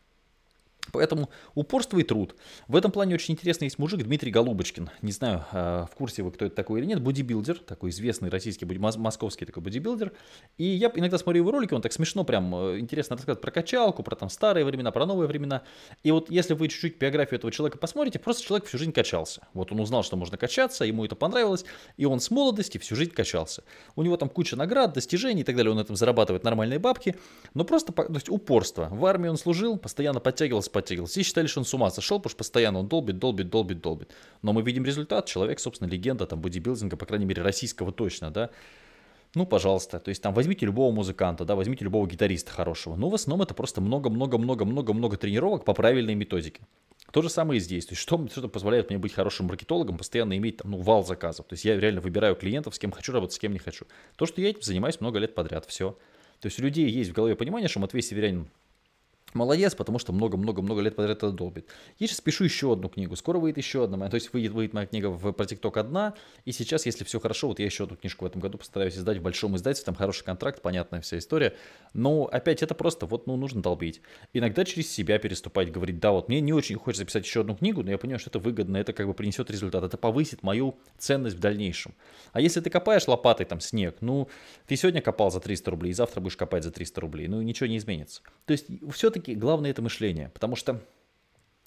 Поэтому 0.90 1.30
упорство 1.54 1.98
и 1.98 2.02
труд. 2.02 2.34
В 2.66 2.74
этом 2.74 2.90
плане 2.90 3.14
очень 3.14 3.34
интересный 3.34 3.66
есть 3.66 3.78
мужик 3.78 4.02
Дмитрий 4.02 4.32
Голубочкин. 4.32 4.90
Не 5.00 5.12
знаю, 5.12 5.44
а, 5.52 5.86
в 5.86 5.94
курсе 5.94 6.22
вы, 6.22 6.32
кто 6.32 6.46
это 6.46 6.56
такой 6.56 6.80
или 6.80 6.86
нет. 6.86 7.00
Бодибилдер, 7.00 7.58
такой 7.58 7.90
известный 7.90 8.28
российский, 8.30 8.64
московский 8.64 9.44
такой 9.44 9.62
бодибилдер. 9.62 10.12
И 10.58 10.64
я 10.64 10.90
иногда 10.94 11.18
смотрю 11.18 11.42
его 11.42 11.52
ролики, 11.52 11.72
он 11.72 11.82
так 11.82 11.92
смешно 11.92 12.24
прям 12.24 12.54
э, 12.54 12.78
интересно 12.80 13.16
рассказывает 13.16 13.40
про 13.40 13.50
качалку, 13.50 14.02
про 14.02 14.16
там 14.16 14.28
старые 14.28 14.64
времена, 14.64 14.90
про 14.90 15.06
новые 15.06 15.28
времена. 15.28 15.62
И 16.02 16.10
вот 16.10 16.30
если 16.30 16.54
вы 16.54 16.68
чуть-чуть 16.68 16.98
биографию 16.98 17.38
этого 17.38 17.52
человека 17.52 17.78
посмотрите, 17.78 18.18
просто 18.18 18.42
человек 18.42 18.66
всю 18.66 18.78
жизнь 18.78 18.92
качался. 18.92 19.46
Вот 19.54 19.70
он 19.72 19.80
узнал, 19.80 20.02
что 20.02 20.16
можно 20.16 20.36
качаться, 20.36 20.84
ему 20.84 21.04
это 21.04 21.14
понравилось, 21.14 21.64
и 21.96 22.04
он 22.06 22.20
с 22.20 22.30
молодости 22.30 22.78
всю 22.78 22.96
жизнь 22.96 23.12
качался. 23.12 23.62
У 23.94 24.02
него 24.02 24.16
там 24.16 24.28
куча 24.28 24.56
наград, 24.56 24.92
достижений 24.92 25.42
и 25.42 25.44
так 25.44 25.56
далее, 25.56 25.72
он 25.72 25.78
этом 25.78 25.96
зарабатывает 25.96 26.44
нормальные 26.44 26.80
бабки, 26.80 27.14
но 27.54 27.64
просто 27.64 27.92
то 27.92 28.12
есть 28.12 28.28
упорство. 28.28 28.88
В 28.90 29.06
армии 29.06 29.28
он 29.28 29.36
служил, 29.36 29.76
постоянно 29.76 30.20
подтягивался, 30.20 30.70
подтягивался. 30.72 31.12
Все 31.12 31.22
считали, 31.22 31.46
что 31.46 31.60
он 31.60 31.64
с 31.64 31.74
ума 31.74 31.90
сошел, 31.90 32.18
потому 32.18 32.30
что 32.30 32.38
постоянно 32.38 32.80
он 32.80 32.88
долбит, 32.88 33.18
долбит, 33.18 33.50
долбит, 33.50 33.80
долбит. 33.80 34.10
Но 34.42 34.52
мы 34.52 34.62
видим 34.62 34.84
результат. 34.84 35.26
Человек, 35.26 35.60
собственно, 35.60 35.88
легенда 35.88 36.26
там 36.26 36.40
бодибилдинга, 36.40 36.96
по 36.96 37.06
крайней 37.06 37.26
мере, 37.26 37.42
российского 37.42 37.92
точно, 37.92 38.30
да. 38.30 38.50
Ну, 39.34 39.46
пожалуйста. 39.46 39.98
То 39.98 40.10
есть 40.10 40.22
там 40.22 40.34
возьмите 40.34 40.66
любого 40.66 40.92
музыканта, 40.92 41.44
да, 41.44 41.54
возьмите 41.56 41.84
любого 41.84 42.06
гитариста 42.06 42.50
хорошего. 42.50 42.96
Но 42.96 43.08
в 43.08 43.14
основном 43.14 43.42
это 43.42 43.54
просто 43.54 43.80
много-много-много-много-много 43.80 45.16
тренировок 45.16 45.64
по 45.64 45.72
правильной 45.72 46.14
методике. 46.14 46.62
То 47.12 47.20
же 47.20 47.28
самое 47.28 47.58
и 47.58 47.60
здесь. 47.60 47.86
То 47.86 47.92
есть 47.92 48.02
что, 48.02 48.26
что 48.28 48.48
позволяет 48.48 48.88
мне 48.88 48.98
быть 48.98 49.12
хорошим 49.12 49.46
маркетологом, 49.46 49.98
постоянно 49.98 50.36
иметь 50.36 50.58
там, 50.58 50.70
ну, 50.70 50.78
вал 50.78 51.04
заказов. 51.04 51.46
То 51.46 51.54
есть 51.54 51.64
я 51.64 51.78
реально 51.78 52.00
выбираю 52.00 52.36
клиентов, 52.36 52.74
с 52.74 52.78
кем 52.78 52.90
хочу 52.90 53.12
работать, 53.12 53.36
с 53.36 53.38
кем 53.38 53.52
не 53.52 53.58
хочу. 53.58 53.86
То, 54.16 54.26
что 54.26 54.40
я 54.40 54.50
этим 54.50 54.62
занимаюсь 54.62 55.00
много 55.00 55.18
лет 55.18 55.34
подряд, 55.34 55.66
все. 55.66 55.96
То 56.40 56.46
есть 56.46 56.58
у 56.58 56.62
людей 56.62 56.88
есть 56.88 57.10
в 57.10 57.12
голове 57.12 57.36
понимание, 57.36 57.68
что 57.68 57.80
Матвей 57.80 58.02
Северянин 58.02 58.48
Молодец, 59.34 59.74
потому 59.74 59.98
что 59.98 60.12
много-много-много 60.12 60.80
лет 60.82 60.94
подряд 60.94 61.18
это 61.18 61.30
долбит. 61.30 61.66
Я 61.98 62.06
сейчас 62.06 62.20
пишу 62.20 62.44
еще 62.44 62.72
одну 62.72 62.88
книгу, 62.88 63.16
скоро 63.16 63.38
выйдет 63.38 63.58
еще 63.58 63.84
одна 63.84 63.96
моя, 63.96 64.10
то 64.10 64.16
есть 64.16 64.32
выйдет, 64.32 64.52
выйдет 64.52 64.74
моя 64.74 64.86
книга 64.86 65.08
в, 65.08 65.32
про 65.32 65.46
ТикТок 65.46 65.78
одна, 65.78 66.14
и 66.44 66.52
сейчас, 66.52 66.84
если 66.84 67.04
все 67.04 67.18
хорошо, 67.18 67.48
вот 67.48 67.58
я 67.58 67.64
еще 67.64 67.84
одну 67.84 67.96
книжку 67.96 68.24
в 68.24 68.28
этом 68.28 68.42
году 68.42 68.58
постараюсь 68.58 68.96
издать 68.96 69.18
в 69.18 69.22
большом 69.22 69.56
издательстве, 69.56 69.86
там 69.86 69.94
хороший 69.94 70.24
контракт, 70.24 70.60
понятная 70.60 71.00
вся 71.00 71.16
история, 71.16 71.54
но 71.94 72.28
опять 72.30 72.62
это 72.62 72.74
просто 72.74 73.06
вот, 73.06 73.26
ну, 73.26 73.36
нужно 73.36 73.62
долбить. 73.62 74.02
Иногда 74.34 74.64
через 74.64 74.90
себя 74.90 75.18
переступать, 75.18 75.72
говорить, 75.72 75.98
да, 75.98 76.12
вот 76.12 76.28
мне 76.28 76.40
не 76.40 76.52
очень 76.52 76.76
хочется 76.76 77.02
записать 77.02 77.24
еще 77.24 77.40
одну 77.40 77.56
книгу, 77.56 77.82
но 77.82 77.90
я 77.90 77.98
понимаю, 77.98 78.18
что 78.18 78.28
это 78.28 78.38
выгодно, 78.38 78.76
это 78.76 78.92
как 78.92 79.06
бы 79.06 79.14
принесет 79.14 79.50
результат, 79.50 79.82
это 79.84 79.96
повысит 79.96 80.42
мою 80.42 80.76
ценность 80.98 81.36
в 81.36 81.40
дальнейшем. 81.40 81.94
А 82.32 82.40
если 82.40 82.60
ты 82.60 82.68
копаешь 82.68 83.08
лопатой 83.08 83.46
там 83.46 83.60
снег, 83.60 83.96
ну, 84.00 84.28
ты 84.66 84.76
сегодня 84.76 85.00
копал 85.00 85.30
за 85.30 85.40
300 85.40 85.70
рублей, 85.70 85.92
завтра 85.92 86.20
будешь 86.20 86.36
копать 86.36 86.64
за 86.64 86.70
300 86.70 87.00
рублей, 87.00 87.28
ну, 87.28 87.40
ничего 87.40 87.66
не 87.66 87.78
изменится. 87.78 88.22
То 88.46 88.52
есть 88.52 88.66
все-таки 88.92 89.21
главное 89.30 89.70
это 89.70 89.82
мышление. 89.82 90.30
Потому 90.34 90.56
что 90.56 90.82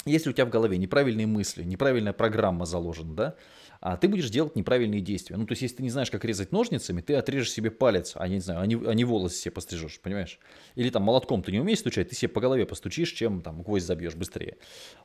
если 0.06 0.30
у 0.30 0.34
тебя 0.34 0.46
в 0.46 0.50
голове 0.50 0.78
неправильные 0.78 1.26
мысли, 1.26 1.64
неправильная 1.64 2.14
программа 2.14 2.66
заложена, 2.66 3.16
да, 3.16 3.36
а 3.82 3.98
ты 3.98 4.08
будешь 4.08 4.30
делать 4.30 4.56
неправильные 4.56 5.02
действия. 5.02 5.36
Ну, 5.36 5.46
то 5.46 5.52
есть, 5.52 5.62
если 5.62 5.78
ты 5.78 5.84
не 5.84 5.90
знаешь, 5.90 6.10
как 6.10 6.26
резать 6.26 6.52
ножницами, 6.52 7.02
ты 7.02 7.16
отрежешь 7.16 7.52
себе 7.52 7.72
палец, 7.72 8.14
а 8.16 8.28
не 8.28 8.40
знаю, 8.40 8.62
а 8.62 8.66
не, 8.66 8.76
а 8.76 9.06
волосы 9.06 9.38
себе 9.38 9.52
пострижешь, 9.52 10.00
понимаешь? 10.00 10.40
Или 10.76 10.90
там 10.90 11.04
молотком 11.04 11.44
ты 11.44 11.52
не 11.52 11.60
умеешь 11.60 11.80
стучать, 11.80 12.10
ты 12.10 12.16
себе 12.16 12.30
по 12.30 12.42
голове 12.42 12.66
постучишь, 12.66 13.12
чем 13.12 13.42
там 13.42 13.62
гвоздь 13.62 13.86
забьешь 13.86 14.16
быстрее. 14.16 14.58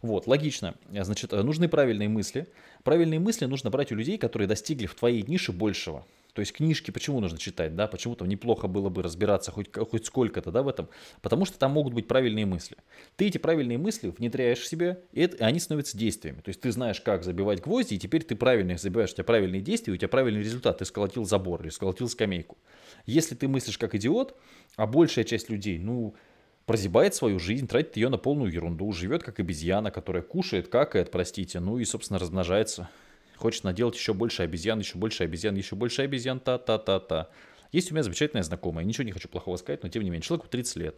Вот, 0.03 0.27
логично. 0.27 0.77
Значит, 0.91 1.33
нужны 1.33 1.69
правильные 1.69 2.09
мысли. 2.09 2.49
Правильные 2.85 3.21
мысли 3.21 3.47
нужно 3.47 3.71
брать 3.71 3.93
у 3.93 3.97
людей, 3.97 4.19
которые 4.19 4.49
достигли 4.49 4.87
в 4.87 4.95
твоей 4.95 5.23
нише 5.23 5.53
большего. 5.53 6.07
То 6.41 6.43
есть 6.43 6.55
книжки 6.55 6.91
почему 6.91 7.21
нужно 7.21 7.37
читать, 7.37 7.77
да, 7.77 7.87
почему 7.87 8.15
там 8.15 8.27
неплохо 8.27 8.67
было 8.67 8.89
бы 8.89 9.03
разбираться 9.03 9.53
хоть, 9.53 9.69
хоть 9.77 10.07
сколько-то, 10.07 10.51
да, 10.51 10.63
в 10.63 10.69
этом, 10.69 10.89
потому 11.21 11.45
что 11.45 11.59
там 11.59 11.73
могут 11.73 11.93
быть 11.93 12.09
правильные 12.09 12.47
мысли. 12.47 12.79
Ты 13.17 13.27
эти 13.27 13.37
правильные 13.37 13.77
мысли 13.77 14.09
внедряешь 14.09 14.61
в 14.61 14.67
себе, 14.67 15.03
и, 15.13 15.21
это, 15.21 15.37
и 15.37 15.43
они 15.43 15.61
становятся 15.61 15.99
действиями. 15.99 16.41
То 16.41 16.49
есть 16.49 16.63
ты 16.63 16.73
знаешь, 16.73 17.03
как 17.03 17.25
забивать 17.25 17.61
гвозди, 17.61 17.93
и 17.93 17.99
теперь 17.99 18.23
ты 18.23 18.37
правильно 18.37 18.73
их 18.73 18.81
забиваешь, 18.81 19.11
у 19.11 19.17
тебя 19.17 19.25
правильные 19.25 19.61
действия, 19.61 19.93
у 19.93 19.97
тебя 19.99 20.09
правильный 20.09 20.41
результат, 20.41 20.79
ты 20.79 20.87
сколотил 20.87 21.27
забор 21.27 21.61
или 21.61 21.69
сколотил 21.69 22.09
скамейку. 22.09 22.57
Если 23.05 23.35
ты 23.35 23.47
мыслишь 23.47 23.77
как 23.77 23.95
идиот, 23.95 24.35
а 24.77 24.87
большая 24.87 25.27
часть 25.27 25.51
людей, 25.51 25.79
ну, 25.79 26.15
прозябает 26.65 27.15
свою 27.15 27.39
жизнь, 27.39 27.69
тратит 27.69 27.99
ее 27.99 28.09
на 28.09 28.17
полную 28.17 28.51
ерунду, 28.51 28.91
живет 28.93 29.23
как 29.23 29.41
обезьяна, 29.41 29.91
которая 29.91 30.23
кушает, 30.23 30.69
какает, 30.69 31.11
простите, 31.11 31.61
ну 31.61 31.77
и, 31.77 31.85
собственно, 31.85 32.19
размножается 32.19 32.89
хочет 33.41 33.65
наделать 33.65 33.97
еще 33.97 34.15
больше 34.15 34.43
обезьян, 34.43 34.79
еще 34.79 34.99
больше 34.99 35.25
обезьян, 35.25 35.55
еще 35.57 35.75
больше 35.75 36.03
обезьян, 36.03 36.39
та-та-та-та. 36.39 37.29
Есть 37.73 37.91
у 37.91 37.95
меня 37.95 38.03
замечательная 38.03 38.43
знакомая, 38.43 38.85
ничего 38.85 39.05
не 39.05 39.13
хочу 39.13 39.29
плохого 39.29 39.57
сказать, 39.57 39.83
но 39.83 39.89
тем 39.89 40.03
не 40.03 40.11
менее, 40.11 40.23
человеку 40.23 40.49
30 40.49 40.77
лет. 40.77 40.97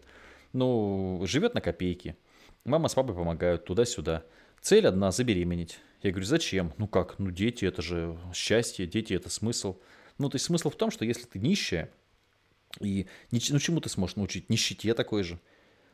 Ну, 0.52 1.22
живет 1.24 1.54
на 1.54 1.60
копейки. 1.60 2.16
Мама 2.64 2.88
с 2.88 2.94
папой 2.94 3.14
помогают 3.14 3.64
туда-сюда. 3.64 4.24
Цель 4.60 4.86
одна– 4.86 5.10
забеременеть. 5.12 5.78
Я 6.02 6.10
говорю, 6.10 6.26
зачем? 6.26 6.72
Ну 6.78 6.88
как? 6.88 7.18
Ну 7.18 7.30
дети– 7.30 7.64
это 7.66 7.82
же 7.82 8.18
счастье, 8.34 8.86
дети– 8.86 9.12
это 9.14 9.30
смысл. 9.30 9.78
Ну, 10.18 10.28
то 10.28 10.36
есть 10.36 10.44
смысл 10.46 10.70
в 10.70 10.76
том, 10.76 10.90
что 10.90 11.04
если 11.04 11.24
ты 11.24 11.38
нищая, 11.38 11.90
и 12.80 13.06
ну 13.30 13.38
чему 13.58 13.80
ты 13.80 13.88
сможешь 13.88 14.16
научить? 14.16 14.48
Нищете 14.50 14.94
такой 14.94 15.22
же. 15.22 15.38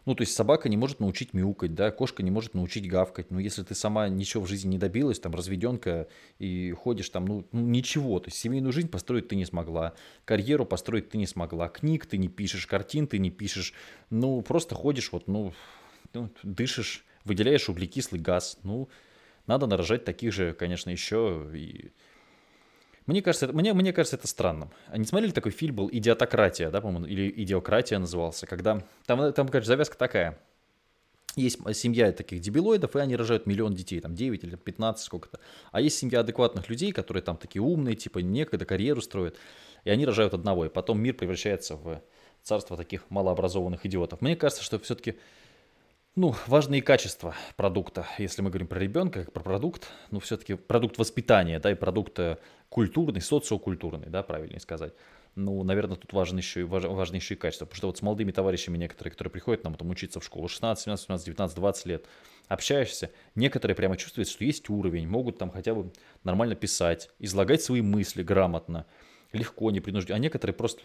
Ну, 0.07 0.15
то 0.15 0.23
есть 0.23 0.35
собака 0.35 0.69
не 0.69 0.77
может 0.77 1.01
научить 1.01 1.35
мяукать, 1.35 1.75
да, 1.75 1.91
кошка 1.91 2.23
не 2.23 2.31
может 2.31 2.55
научить 2.55 2.89
гавкать. 2.89 3.31
Но 3.31 3.39
если 3.41 3.63
ты 3.63 3.75
сама 3.75 4.09
ничего 4.09 4.45
в 4.45 4.49
жизни 4.49 4.71
не 4.71 4.79
добилась, 4.79 5.21
там, 5.21 5.35
разведенка 5.35 6.09
и 6.39 6.73
ходишь 6.73 7.11
там, 7.11 7.27
ну, 7.27 7.47
ну, 7.53 7.61
ничего. 7.61 8.19
То 8.21 8.29
есть 8.29 8.39
семейную 8.39 8.73
жизнь 8.73 8.89
построить 8.89 9.29
ты 9.29 9.37
не 9.37 9.45
смогла, 9.45 9.95
карьеру 10.25 10.65
построить 10.65 11.11
ты 11.11 11.19
не 11.19 11.27
смогла, 11.27 11.69
книг 11.69 12.07
ты 12.07 12.17
не 12.17 12.29
пишешь, 12.29 12.67
картин 12.67 13.07
ты 13.07 13.19
не 13.19 13.31
пишешь. 13.31 13.75
Ну, 14.11 14.41
просто 14.43 14.75
ходишь 14.75 15.13
вот, 15.13 15.29
ну, 15.29 15.53
ну 16.15 16.31
дышишь, 16.43 17.05
выделяешь 17.25 17.69
углекислый 17.69 18.21
газ. 18.21 18.59
Ну, 18.63 18.89
надо 19.47 19.67
нарожать 19.67 20.05
таких 20.05 20.33
же, 20.33 20.53
конечно, 20.53 20.91
еще 20.91 21.51
и 21.55 21.93
мне 23.09 23.23
кажется, 23.23 23.49
мне, 23.49 23.73
мне 23.73 23.93
кажется, 23.95 24.17
это 24.17 24.29
странным. 24.29 24.71
А 24.89 24.99
не 24.99 25.07
смотрели 25.07 25.33
такой 25.33 25.51
фильм 25.51 25.75
был 25.75 25.89
«Идиотократия», 25.91 26.71
да, 26.71 26.83
по-моему, 26.83 27.07
или 27.07 27.33
«Идиократия» 27.43 27.99
назывался, 27.99 28.47
когда 28.47 28.83
там, 29.07 29.33
там, 29.33 29.49
конечно, 29.49 29.69
завязка 29.69 29.97
такая. 29.97 30.39
Есть 31.35 31.59
семья 31.75 32.13
таких 32.13 32.41
дебилоидов, 32.41 32.97
и 32.97 32.99
они 32.99 33.17
рожают 33.17 33.47
миллион 33.47 33.75
детей, 33.75 34.01
там 34.01 34.15
9 34.15 34.45
или 34.45 34.57
15, 34.57 35.05
сколько-то. 35.05 35.41
А 35.73 35.81
есть 35.81 35.97
семья 35.97 36.21
адекватных 36.21 36.69
людей, 36.69 36.93
которые 36.93 37.23
там 37.23 37.39
такие 37.39 37.63
умные, 37.63 37.97
типа 37.97 38.19
некогда 38.19 38.67
карьеру 38.67 39.01
строят, 39.01 39.37
и 39.85 39.91
они 39.91 40.05
рожают 40.05 40.35
одного, 40.35 40.67
и 40.67 40.69
потом 40.69 41.01
мир 41.01 41.15
превращается 41.15 41.77
в 41.77 42.03
царство 42.43 42.77
таких 42.77 43.09
малообразованных 43.11 43.87
идиотов. 43.87 44.21
Мне 44.21 44.37
кажется, 44.37 44.63
что 44.63 44.79
все-таки 44.79 45.17
ну, 46.19 46.35
важны 46.49 46.79
и 46.79 46.81
качества 46.81 47.37
продукта. 47.57 48.05
Если 48.19 48.43
мы 48.43 48.51
говорим 48.51 48.67
про 48.67 48.81
ребенка, 48.81 49.25
как 49.25 49.33
про 49.33 49.41
продукт, 49.41 49.89
ну, 50.11 50.19
все-таки 50.19 50.55
продукт 50.55 50.99
воспитания, 50.99 51.61
да, 51.61 51.71
и 51.71 51.75
продукт 51.75 52.19
э, 52.19 52.39
культурный, 52.69 53.21
социокультурный, 53.21 54.09
да, 54.09 54.25
правильнее 54.25 54.59
сказать. 54.59 54.95
Ну, 55.37 55.63
наверное, 55.63 55.97
тут 55.97 56.13
важно 56.13 56.39
еще 56.39 56.63
и, 56.63 56.65
важно 56.65 57.15
еще 57.15 57.35
и 57.35 57.37
качество. 57.37 57.67
Потому 57.67 57.77
что 57.77 57.87
вот 57.87 57.99
с 57.99 58.03
молодыми 58.03 58.33
товарищами 58.33 58.77
некоторые, 58.77 59.13
которые 59.13 59.31
приходят 59.31 59.63
нам 59.63 59.77
там 59.77 59.91
учиться 59.91 60.19
в 60.19 60.25
школу 60.25 60.49
16, 60.49 60.87
17, 60.87 61.09
18, 61.09 61.27
19, 61.27 61.57
20 61.57 61.87
лет, 61.87 62.05
общаешься, 62.49 63.13
некоторые 63.37 63.77
прямо 63.77 63.97
чувствуют, 63.97 64.29
что 64.29 64.45
есть 64.45 64.69
уровень, 64.71 65.07
могут 65.07 65.39
там 65.39 65.53
хотя 65.53 65.73
бы 65.73 65.93
нормально 66.25 66.57
писать, 66.57 67.11
излагать 67.21 67.63
свои 67.63 67.81
мысли 67.81 68.25
грамотно, 68.25 68.87
легко, 69.33 69.71
не 69.71 69.79
принужденно. 69.79 70.17
А 70.17 70.19
некоторые 70.19 70.57
просто... 70.57 70.81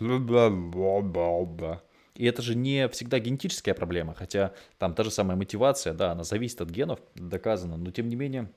И 2.15 2.25
это 2.25 2.41
же 2.41 2.55
не 2.55 2.87
всегда 2.89 3.19
генетическая 3.19 3.73
проблема, 3.73 4.13
хотя 4.13 4.53
там 4.77 4.93
та 4.93 5.03
же 5.03 5.11
самая 5.11 5.35
мотивация, 5.35 5.93
да, 5.93 6.11
она 6.11 6.23
зависит 6.23 6.61
от 6.61 6.69
генов, 6.69 6.99
доказано, 7.15 7.77
но 7.77 7.91
тем 7.91 8.07
не 8.07 8.15
менее 8.15 8.51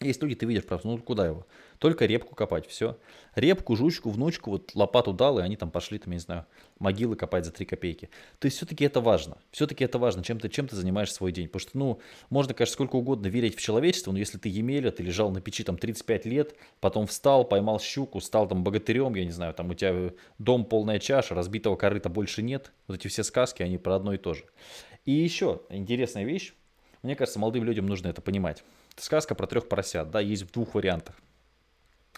есть 0.00 0.22
люди, 0.22 0.34
ты 0.34 0.46
видишь 0.46 0.64
просто, 0.64 0.86
ну 0.86 0.98
куда 0.98 1.26
его? 1.26 1.46
Только 1.78 2.06
репку 2.06 2.34
копать, 2.34 2.66
все. 2.66 2.98
Репку, 3.34 3.76
жучку, 3.76 4.10
внучку, 4.10 4.50
вот 4.50 4.74
лопату 4.74 5.12
дал, 5.12 5.38
и 5.38 5.42
они 5.42 5.56
там 5.56 5.70
пошли, 5.70 5.98
там, 5.98 6.10
я 6.12 6.16
не 6.16 6.20
знаю, 6.20 6.46
могилы 6.78 7.14
копать 7.14 7.44
за 7.44 7.52
3 7.52 7.66
копейки. 7.66 8.10
То 8.38 8.46
есть 8.46 8.56
все-таки 8.56 8.84
это 8.84 9.00
важно. 9.00 9.38
Все-таки 9.52 9.84
это 9.84 9.98
важно, 9.98 10.24
чем 10.24 10.40
ты, 10.40 10.48
чем 10.48 10.66
ты 10.66 10.74
занимаешь 10.74 11.12
свой 11.12 11.30
день. 11.30 11.46
Потому 11.46 11.60
что, 11.60 11.78
ну, 11.78 12.00
можно, 12.30 12.54
конечно, 12.54 12.72
сколько 12.72 12.96
угодно 12.96 13.28
верить 13.28 13.56
в 13.56 13.60
человечество, 13.60 14.10
но 14.10 14.18
если 14.18 14.38
ты 14.38 14.48
Емеля, 14.48 14.90
ты 14.90 15.02
лежал 15.02 15.30
на 15.30 15.40
печи 15.40 15.62
там 15.62 15.78
35 15.78 16.26
лет, 16.26 16.54
потом 16.80 17.06
встал, 17.06 17.44
поймал 17.44 17.78
щуку, 17.80 18.20
стал 18.20 18.48
там 18.48 18.64
богатырем, 18.64 19.14
я 19.14 19.24
не 19.24 19.32
знаю, 19.32 19.54
там 19.54 19.70
у 19.70 19.74
тебя 19.74 20.12
дом 20.38 20.64
полная 20.64 20.98
чаша, 20.98 21.34
разбитого 21.34 21.76
корыта 21.76 22.08
больше 22.08 22.42
нет. 22.42 22.72
Вот 22.88 22.98
эти 22.98 23.08
все 23.08 23.22
сказки, 23.22 23.62
они 23.62 23.78
про 23.78 23.96
одно 23.96 24.14
и 24.14 24.18
то 24.18 24.34
же. 24.34 24.44
И 25.04 25.12
еще 25.12 25.62
интересная 25.70 26.24
вещь. 26.24 26.54
Мне 27.02 27.14
кажется, 27.14 27.38
молодым 27.38 27.62
людям 27.62 27.86
нужно 27.86 28.08
это 28.08 28.20
понимать 28.20 28.64
сказка 29.02 29.34
про 29.34 29.46
трех 29.46 29.68
поросят, 29.68 30.10
да, 30.10 30.20
есть 30.20 30.42
в 30.42 30.52
двух 30.52 30.74
вариантах. 30.74 31.16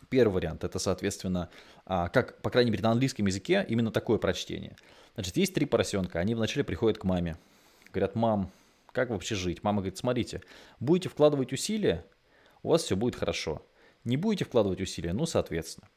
Первый 0.09 0.35
вариант 0.35 0.65
это, 0.65 0.79
соответственно, 0.79 1.51
а, 1.87 2.09
как, 2.09 2.41
по 2.43 2.51
крайней 2.51 2.71
мере, 2.71 2.83
на 2.83 2.91
английском 2.93 3.27
языке 3.27 3.65
именно 3.69 3.91
такое 3.91 4.19
прочтение. 4.19 4.77
Значит, 5.15 5.37
есть 5.37 5.55
три 5.55 5.67
поросенка, 5.67 6.19
они 6.19 6.35
вначале 6.35 6.65
приходят 6.65 6.99
к 6.99 7.05
маме. 7.05 7.37
Говорят, 7.93 8.15
мам, 8.15 8.51
как 8.93 9.11
вообще 9.11 9.35
жить? 9.35 9.63
Мама 9.63 9.83
говорит, 9.83 9.99
смотрите, 9.99 10.43
будете 10.79 11.09
вкладывать 11.09 11.53
усилия, 11.53 12.05
у 12.63 12.71
вас 12.71 12.83
все 12.83 12.97
будет 12.97 13.15
хорошо. 13.15 13.65
Не 14.05 14.17
будете 14.17 14.45
вкладывать 14.45 14.81
усилия, 14.81 15.13
ну, 15.13 15.27
соответственно. 15.27 15.89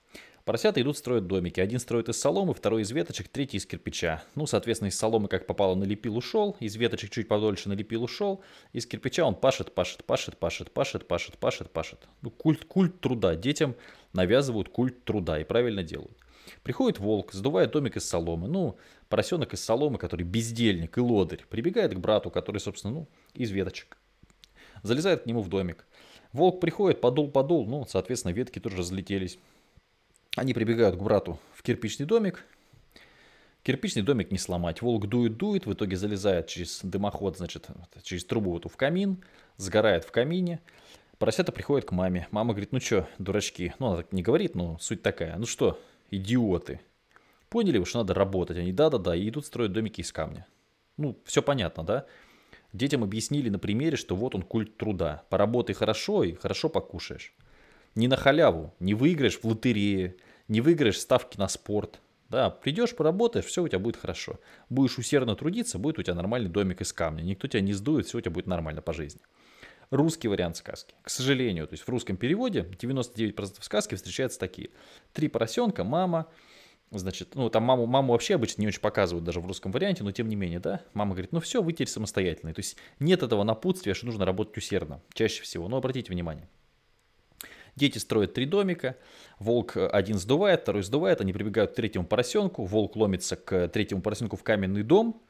Поросята 0.46 0.82
идут 0.82 0.98
строить 0.98 1.26
домики. 1.26 1.62
Один 1.62 1.80
строит 1.80 2.10
из 2.10 2.20
соломы, 2.20 2.54
второй 2.54 2.82
из 2.82 2.92
веточек, 2.92 3.30
третий 3.30 3.56
из 3.56 3.66
кирпича. 3.66 4.24
Ну, 4.36 4.46
соответственно, 4.46 4.90
из 4.90 4.98
соломы 4.98 5.30
как 5.30 5.48
попало 5.48 5.74
налепил, 5.76 6.18
ушел. 6.18 6.58
Из 6.60 6.76
веточек 6.76 7.12
чуть 7.12 7.30
подольше 7.30 7.70
налепил, 7.70 8.04
ушел. 8.04 8.42
Из 8.74 8.86
кирпича 8.86 9.26
он 9.26 9.36
пашет, 9.36 9.74
пашет, 9.74 10.04
пашет, 10.04 10.38
пашет, 10.38 10.70
пашет, 10.74 11.08
пашет, 11.08 11.38
пашет, 11.38 11.72
пашет. 11.72 12.08
Ну, 12.22 12.30
культ, 12.30 12.66
культ 12.66 13.00
труда. 13.00 13.38
Детям 13.38 13.76
навязывают 14.12 14.68
культ 14.68 15.06
труда 15.06 15.40
и 15.40 15.46
правильно 15.46 15.82
делают. 15.82 16.18
Приходит 16.62 17.00
волк, 17.00 17.32
сдувает 17.32 17.72
домик 17.72 17.96
из 17.96 18.06
соломы. 18.06 18.50
Ну, 18.50 18.76
поросенок 19.08 19.54
из 19.54 19.64
соломы, 19.64 19.98
который 19.98 20.24
бездельник 20.24 20.98
и 20.98 21.02
лодырь, 21.02 21.46
прибегает 21.50 21.94
к 21.94 22.00
брату, 22.00 22.30
который, 22.30 22.58
собственно, 22.58 22.94
ну, 22.94 23.08
из 23.34 23.50
веточек. 23.50 23.98
Залезает 24.82 25.24
к 25.24 25.26
нему 25.26 25.42
в 25.42 25.48
домик. 25.48 25.86
Волк 26.34 26.60
приходит, 26.60 27.00
подул-подул, 27.00 27.66
ну, 27.66 27.86
соответственно, 27.88 28.34
ветки 28.34 28.60
тоже 28.60 28.78
разлетелись. 28.78 29.40
Они 30.36 30.54
прибегают 30.54 30.96
к 30.96 31.00
брату 31.00 31.40
в 31.54 31.62
кирпичный 31.62 32.08
домик. 32.08 32.44
Кирпичный 33.62 34.02
домик 34.02 34.32
не 34.32 34.40
сломать. 34.40 34.82
Волк 34.82 35.08
дует-дует, 35.08 35.68
в 35.68 35.74
итоге 35.74 35.96
залезает 35.96 36.48
через 36.48 36.82
дымоход, 36.82 37.38
значит, 37.38 37.68
через 38.02 38.26
трубу 38.26 38.58
эту 38.58 38.68
в 38.68 38.76
камин, 38.76 39.24
сгорает 39.58 40.04
в 40.04 40.12
камине. 40.12 40.60
Поросята 41.20 41.52
приходят 41.52 41.88
к 41.88 41.92
маме. 41.92 42.28
Мама 42.32 42.54
говорит, 42.54 42.72
ну 42.72 42.80
что, 42.80 43.08
дурачки. 43.20 43.74
Ну, 43.78 43.88
она 43.88 43.98
так 43.98 44.12
не 44.12 44.24
говорит, 44.24 44.56
но 44.56 44.78
суть 44.80 45.04
такая. 45.04 45.38
Ну 45.38 45.46
что, 45.46 45.80
идиоты. 46.10 46.82
Поняли 47.50 47.78
вы, 47.78 47.86
что 47.86 48.00
надо 48.00 48.16
работать? 48.16 48.58
Они 48.58 48.74
да-да-да, 48.74 49.16
и 49.16 49.30
идут 49.30 49.46
строить 49.46 49.72
домики 49.72 50.02
из 50.02 50.12
камня. 50.12 50.48
Ну, 50.98 51.18
все 51.26 51.44
понятно, 51.44 51.84
да? 51.84 52.06
Детям 52.74 53.04
объяснили 53.04 53.50
на 53.50 53.60
примере, 53.60 53.98
что 53.98 54.16
вот 54.16 54.34
он 54.34 54.42
культ 54.42 54.76
труда. 54.78 55.24
Поработай 55.30 55.76
хорошо 55.76 56.24
и 56.24 56.34
хорошо 56.34 56.70
покушаешь 56.70 57.36
не 57.96 58.08
на 58.08 58.18
халяву, 58.18 58.74
не 58.80 58.94
выиграешь 58.94 59.40
в 59.40 59.46
лотерее, 59.46 60.16
не 60.48 60.62
выиграешь 60.62 61.00
ставки 61.00 61.38
на 61.38 61.48
спорт. 61.48 62.00
Да, 62.30 62.50
придешь, 62.50 62.96
поработаешь, 62.96 63.46
все 63.46 63.62
у 63.62 63.68
тебя 63.68 63.80
будет 63.80 63.98
хорошо. 63.98 64.40
Будешь 64.70 64.98
усердно 64.98 65.36
трудиться, 65.36 65.78
будет 65.78 66.00
у 66.00 66.04
тебя 66.04 66.16
нормальный 66.16 66.50
домик 66.50 66.82
из 66.82 66.92
камня. 66.92 67.22
Никто 67.22 67.48
тебя 67.48 67.62
не 67.62 67.74
сдует, 67.74 68.08
все 68.08 68.18
у 68.18 68.22
тебя 68.22 68.32
будет 68.32 68.48
нормально 68.48 68.82
по 68.82 68.94
жизни. 68.94 69.22
Русский 69.92 70.28
вариант 70.28 70.58
сказки. 70.58 70.96
К 71.04 71.10
сожалению, 71.10 71.68
то 71.68 71.74
есть 71.74 71.84
в 71.84 71.90
русском 71.90 72.18
переводе 72.18 72.62
99% 72.62 73.58
сказки 73.62 73.94
встречаются 73.94 74.40
такие. 74.40 74.72
Три 75.14 75.28
поросенка, 75.28 75.84
мама, 75.84 76.28
Значит, 77.00 77.34
ну 77.34 77.50
там 77.50 77.64
маму, 77.64 77.88
маму 77.88 78.14
вообще 78.14 78.36
обычно 78.36 78.62
не 78.62 78.68
очень 78.68 78.82
показывают 78.82 79.24
даже 79.24 79.40
в 79.40 79.48
русском 79.48 79.72
варианте, 79.72 80.04
но 80.04 80.12
тем 80.12 80.30
не 80.30 80.36
менее, 80.36 80.60
да, 80.60 80.82
мама 80.94 81.14
говорит, 81.14 81.32
ну 81.32 81.40
все, 81.40 81.62
вы 81.64 81.74
теперь 81.74 81.88
самостоятельные. 81.88 82.54
То 82.54 82.60
есть 82.60 82.78
нет 83.00 83.24
этого 83.24 83.44
напутствия, 83.44 83.96
что 83.96 84.06
нужно 84.06 84.26
работать 84.26 84.56
усердно, 84.58 85.02
чаще 85.14 85.42
всего. 85.42 85.68
Но 85.68 85.78
обратите 85.78 86.12
внимание, 86.12 86.48
Дети 87.76 87.98
строят 87.98 88.34
три 88.34 88.46
домика, 88.46 88.96
волк 89.40 89.76
один 89.76 90.20
сдувает, 90.20 90.62
второй 90.62 90.84
сдувает, 90.84 91.22
они 91.22 91.34
прибегают 91.34 91.72
к 91.72 91.76
третьему 91.76 92.06
поросенку, 92.06 92.66
волк 92.66 92.96
ломится 92.96 93.36
к 93.36 93.68
третьему 93.70 94.02
поросенку 94.02 94.36
в 94.36 94.44
каменный 94.44 94.84
дом. 94.84 95.22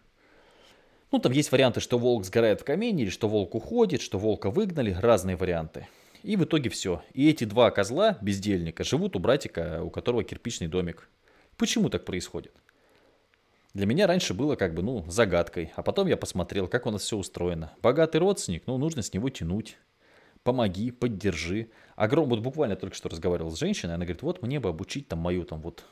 Ну, 1.11 1.19
там 1.19 1.31
есть 1.31 1.51
варианты, 1.51 1.79
что 1.79 1.97
волк 1.97 2.25
сгорает 2.25 2.61
в 2.61 2.65
камине, 2.65 3.03
или 3.03 3.09
что 3.09 3.29
волк 3.29 3.55
уходит, 3.55 4.01
что 4.01 4.17
волка 4.17 4.49
выгнали, 4.49 4.97
разные 4.99 5.35
варианты. 5.37 5.87
И 6.23 6.35
в 6.35 6.43
итоге 6.43 6.69
все. 6.69 7.03
И 7.13 7.29
эти 7.29 7.43
два 7.43 7.69
козла, 7.71 8.17
бездельника, 8.21 8.83
живут 8.83 9.15
у 9.15 9.19
братика, 9.19 9.81
у 9.83 9.89
которого 9.89 10.23
кирпичный 10.23 10.67
домик. 10.67 11.07
Почему 11.55 11.89
так 11.89 12.03
происходит? 12.03 12.53
Для 13.73 13.85
меня 13.85 14.07
раньше 14.07 14.33
было 14.33 14.55
как 14.55 14.73
бы, 14.73 14.81
ну, 14.81 15.05
загадкой. 15.07 15.71
А 15.75 15.83
потом 15.83 16.07
я 16.07 16.17
посмотрел, 16.17 16.67
как 16.67 16.85
у 16.85 16.91
нас 16.91 17.03
все 17.03 17.17
устроено. 17.17 17.73
Богатый 17.81 18.17
родственник, 18.17 18.63
ну, 18.65 18.77
нужно 18.77 19.01
с 19.01 19.13
него 19.13 19.29
тянуть 19.29 19.77
помоги, 20.43 20.91
поддержи. 20.91 21.69
Огром, 21.95 22.29
вот 22.29 22.39
буквально 22.39 22.75
только 22.75 22.95
что 22.95 23.09
разговаривал 23.09 23.51
с 23.51 23.59
женщиной, 23.59 23.95
она 23.95 24.05
говорит, 24.05 24.21
вот 24.21 24.41
мне 24.41 24.59
бы 24.59 24.69
обучить 24.69 25.07
там 25.07 25.19
мою 25.19 25.45
там 25.45 25.61
вот 25.61 25.83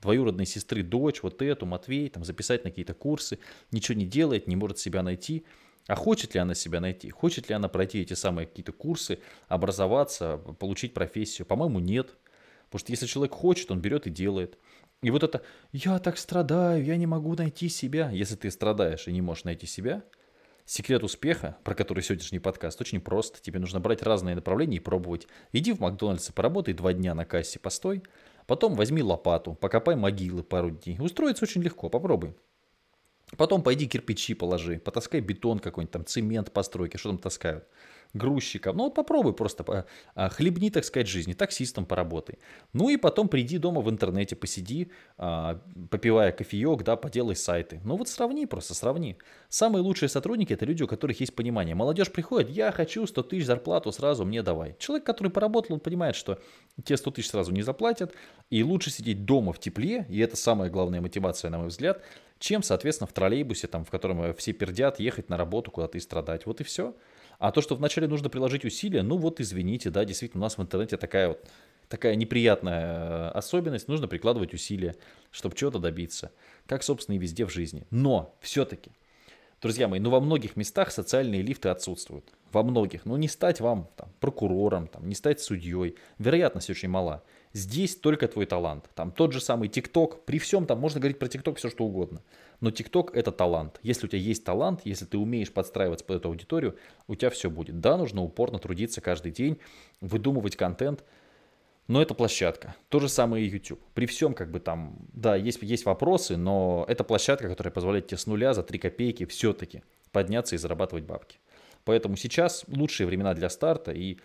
двоюродной 0.00 0.46
сестры 0.46 0.82
дочь, 0.82 1.22
вот 1.22 1.42
эту, 1.42 1.66
Матвей, 1.66 2.08
там 2.08 2.24
записать 2.24 2.64
на 2.64 2.70
какие-то 2.70 2.94
курсы, 2.94 3.38
ничего 3.72 3.98
не 3.98 4.06
делает, 4.06 4.46
не 4.46 4.56
может 4.56 4.78
себя 4.78 5.02
найти. 5.02 5.44
А 5.86 5.94
хочет 5.94 6.34
ли 6.34 6.40
она 6.40 6.54
себя 6.54 6.80
найти? 6.80 7.10
Хочет 7.10 7.48
ли 7.48 7.54
она 7.54 7.68
пройти 7.68 8.00
эти 8.02 8.14
самые 8.14 8.46
какие-то 8.46 8.72
курсы, 8.72 9.20
образоваться, 9.48 10.36
получить 10.36 10.94
профессию? 10.94 11.46
По-моему, 11.46 11.80
нет. 11.80 12.14
Потому 12.66 12.80
что 12.80 12.92
если 12.92 13.06
человек 13.06 13.32
хочет, 13.32 13.70
он 13.70 13.80
берет 13.80 14.06
и 14.06 14.10
делает. 14.10 14.58
И 15.00 15.10
вот 15.10 15.22
это 15.22 15.42
«я 15.72 15.98
так 15.98 16.18
страдаю, 16.18 16.84
я 16.84 16.96
не 16.96 17.06
могу 17.06 17.34
найти 17.34 17.68
себя». 17.70 18.10
Если 18.10 18.36
ты 18.36 18.50
страдаешь 18.50 19.08
и 19.08 19.12
не 19.12 19.22
можешь 19.22 19.44
найти 19.44 19.66
себя– 19.66 20.04
Секрет 20.70 21.02
успеха, 21.02 21.56
про 21.64 21.74
который 21.74 22.02
сегодняшний 22.02 22.40
подкаст, 22.40 22.78
очень 22.78 23.00
прост. 23.00 23.40
Тебе 23.40 23.58
нужно 23.58 23.80
брать 23.80 24.02
разные 24.02 24.34
направления 24.34 24.76
и 24.76 24.80
пробовать. 24.80 25.26
Иди 25.50 25.72
в 25.72 25.80
Макдональдс 25.80 26.28
и 26.28 26.32
поработай 26.32 26.74
два 26.74 26.92
дня 26.92 27.14
на 27.14 27.24
кассе, 27.24 27.58
постой. 27.58 28.02
Потом 28.46 28.74
возьми 28.74 29.02
лопату, 29.02 29.54
покопай 29.54 29.96
могилы 29.96 30.42
пару 30.42 30.68
дней. 30.68 30.98
Устроиться 31.00 31.46
очень 31.46 31.62
легко, 31.62 31.88
попробуй. 31.88 32.34
Потом 33.38 33.62
пойди 33.62 33.88
кирпичи 33.88 34.34
положи, 34.34 34.78
потаскай 34.78 35.22
бетон 35.22 35.58
какой-нибудь, 35.58 35.90
там 35.90 36.04
цемент 36.04 36.52
постройки, 36.52 36.98
что 36.98 37.08
там 37.08 37.18
таскают 37.18 37.66
грузчиком. 38.14 38.76
Ну 38.76 38.84
вот 38.84 38.94
попробуй 38.94 39.32
просто, 39.32 39.86
а, 40.14 40.28
хлебни, 40.28 40.70
так 40.70 40.84
сказать, 40.84 41.08
жизни, 41.08 41.34
таксистом 41.34 41.86
поработай. 41.86 42.38
Ну 42.72 42.88
и 42.88 42.96
потом 42.96 43.28
приди 43.28 43.58
дома 43.58 43.80
в 43.80 43.90
интернете, 43.90 44.36
посиди, 44.36 44.90
а, 45.16 45.60
попивая 45.90 46.32
кофеек, 46.32 46.82
да, 46.82 46.96
поделай 46.96 47.36
сайты. 47.36 47.80
Ну 47.84 47.96
вот 47.96 48.08
сравни 48.08 48.46
просто, 48.46 48.74
сравни. 48.74 49.16
Самые 49.48 49.82
лучшие 49.82 50.08
сотрудники 50.08 50.52
это 50.52 50.64
люди, 50.64 50.82
у 50.82 50.88
которых 50.88 51.20
есть 51.20 51.34
понимание. 51.34 51.74
Молодежь 51.74 52.10
приходит, 52.10 52.50
я 52.50 52.72
хочу 52.72 53.06
100 53.06 53.22
тысяч 53.24 53.46
зарплату, 53.46 53.92
сразу 53.92 54.24
мне 54.24 54.42
давай. 54.42 54.76
Человек, 54.78 55.04
который 55.04 55.30
поработал, 55.30 55.74
он 55.74 55.80
понимает, 55.80 56.16
что 56.16 56.38
те 56.84 56.96
100 56.96 57.10
тысяч 57.10 57.30
сразу 57.30 57.52
не 57.52 57.62
заплатят, 57.62 58.14
и 58.50 58.62
лучше 58.62 58.90
сидеть 58.90 59.24
дома 59.24 59.52
в 59.52 59.58
тепле, 59.58 60.06
и 60.08 60.18
это 60.20 60.36
самая 60.36 60.70
главная 60.70 61.00
мотивация, 61.00 61.50
на 61.50 61.58
мой 61.58 61.68
взгляд, 61.68 62.02
чем, 62.38 62.62
соответственно, 62.62 63.08
в 63.08 63.12
троллейбусе, 63.12 63.66
там, 63.66 63.84
в 63.84 63.90
котором 63.90 64.34
все 64.34 64.52
пердят, 64.52 65.00
ехать 65.00 65.28
на 65.28 65.36
работу 65.36 65.70
куда-то 65.70 65.98
и 65.98 66.00
страдать. 66.00 66.46
Вот 66.46 66.60
и 66.60 66.64
все. 66.64 66.94
А 67.38 67.52
то, 67.52 67.60
что 67.60 67.76
вначале 67.76 68.08
нужно 68.08 68.28
приложить 68.28 68.64
усилия, 68.64 69.02
ну 69.02 69.16
вот 69.16 69.40
извините, 69.40 69.90
да, 69.90 70.04
действительно, 70.04 70.42
у 70.42 70.46
нас 70.46 70.58
в 70.58 70.62
интернете 70.62 70.96
такая 70.96 71.28
вот 71.28 71.48
такая 71.88 72.16
неприятная 72.16 72.84
э, 72.84 73.28
особенность, 73.30 73.88
нужно 73.88 74.08
прикладывать 74.08 74.52
усилия, 74.52 74.94
чтобы 75.30 75.56
чего-то 75.56 75.78
добиться. 75.78 76.30
Как, 76.66 76.82
собственно, 76.82 77.16
и 77.16 77.18
везде 77.18 77.46
в 77.46 77.50
жизни. 77.50 77.86
Но 77.90 78.36
все-таки 78.40 78.90
Друзья 79.60 79.88
мои, 79.88 79.98
ну 79.98 80.10
во 80.10 80.20
многих 80.20 80.54
местах 80.54 80.92
социальные 80.92 81.42
лифты 81.42 81.68
отсутствуют. 81.68 82.32
Во 82.52 82.62
многих. 82.62 83.04
Ну 83.04 83.16
не 83.16 83.26
стать 83.26 83.60
вам 83.60 83.88
там, 83.96 84.08
прокурором, 84.20 84.86
там, 84.86 85.08
не 85.08 85.16
стать 85.16 85.40
судьей. 85.40 85.96
Вероятность 86.18 86.70
очень 86.70 86.88
мала. 86.88 87.24
Здесь 87.52 87.96
только 87.96 88.28
твой 88.28 88.46
талант. 88.46 88.90
Там 88.94 89.10
тот 89.10 89.32
же 89.32 89.40
самый 89.40 89.68
ТикТок. 89.68 90.24
При 90.24 90.38
всем 90.38 90.66
там 90.66 90.78
можно 90.78 91.00
говорить 91.00 91.18
про 91.18 91.28
ТикТок 91.28 91.58
все 91.58 91.70
что 91.70 91.84
угодно. 91.84 92.22
Но 92.60 92.70
ТикТок 92.70 93.16
это 93.16 93.32
талант. 93.32 93.78
Если 93.82 94.06
у 94.06 94.08
тебя 94.08 94.20
есть 94.20 94.44
талант, 94.44 94.80
если 94.84 95.04
ты 95.04 95.18
умеешь 95.18 95.52
подстраиваться 95.52 96.04
под 96.04 96.18
эту 96.18 96.28
аудиторию, 96.28 96.76
у 97.06 97.14
тебя 97.14 97.30
все 97.30 97.50
будет. 97.50 97.80
Да, 97.80 97.96
нужно 97.96 98.22
упорно 98.22 98.58
трудиться 98.58 99.00
каждый 99.00 99.32
день, 99.32 99.58
выдумывать 100.00 100.56
контент. 100.56 101.04
Но 101.86 102.02
это 102.02 102.12
площадка. 102.14 102.76
То 102.90 103.00
же 103.00 103.08
самое 103.08 103.46
и 103.46 103.48
YouTube. 103.48 103.80
При 103.94 104.04
всем, 104.04 104.34
как 104.34 104.50
бы 104.50 104.60
там, 104.60 104.98
да, 105.14 105.36
есть, 105.36 105.62
есть 105.62 105.86
вопросы, 105.86 106.36
но 106.36 106.84
это 106.86 107.02
площадка, 107.02 107.48
которая 107.48 107.72
позволяет 107.72 108.08
тебе 108.08 108.18
с 108.18 108.26
нуля 108.26 108.52
за 108.52 108.62
3 108.62 108.78
копейки 108.78 109.24
все-таки 109.24 109.82
подняться 110.12 110.54
и 110.54 110.58
зарабатывать 110.58 111.04
бабки. 111.04 111.38
Поэтому 111.84 112.16
сейчас 112.16 112.64
лучшие 112.68 113.06
времена 113.06 113.32
для 113.32 113.48
старта, 113.48 113.92
и 113.92 114.18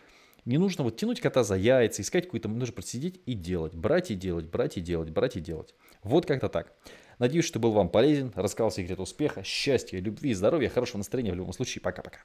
не 0.46 0.58
нужно 0.58 0.84
вот 0.84 0.98
тянуть 0.98 1.22
кота 1.22 1.44
за 1.44 1.56
яйца, 1.56 2.02
искать 2.02 2.26
какую-то, 2.26 2.50
нужно 2.50 2.74
просто 2.74 2.92
сидеть 2.92 3.22
и 3.26 3.34
делать, 3.34 3.74
брать 3.74 4.12
и 4.12 4.16
делать, 4.16 4.46
брать 4.46 4.78
и 4.78 4.82
делать, 4.82 5.10
брать 5.10 5.36
и 5.36 5.40
делать. 5.40 5.74
Вот 6.04 6.26
как-то 6.26 6.50
так. 6.50 6.74
Надеюсь, 7.20 7.46
что 7.46 7.60
был 7.60 7.72
вам 7.72 7.90
полезен, 7.90 8.32
рассказал 8.36 8.72
секрет 8.72 9.00
успеха, 9.00 9.44
счастья, 9.44 10.00
любви, 10.00 10.34
здоровья, 10.34 10.70
хорошего 10.70 10.98
настроения 10.98 11.32
в 11.32 11.36
любом 11.36 11.54
случае. 11.54 11.82
Пока-пока. 11.82 12.20